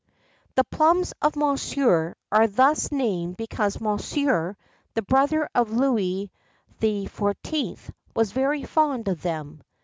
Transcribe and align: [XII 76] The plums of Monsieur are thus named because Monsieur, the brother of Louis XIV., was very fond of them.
[XII 0.01 0.49
76] 0.55 0.55
The 0.71 0.75
plums 0.77 1.13
of 1.21 1.35
Monsieur 1.35 2.15
are 2.31 2.47
thus 2.47 2.91
named 2.91 3.37
because 3.37 3.79
Monsieur, 3.79 4.57
the 4.95 5.03
brother 5.03 5.47
of 5.53 5.73
Louis 5.73 6.31
XIV., 6.81 7.77
was 8.15 8.31
very 8.31 8.63
fond 8.63 9.07
of 9.09 9.21
them. 9.21 9.61